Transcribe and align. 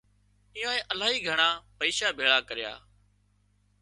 ايئنانئي 0.55 0.79
الاهي 0.91 1.17
گھڻا 1.27 1.49
پئيشا 1.77 2.07
ڪريا 2.49 2.73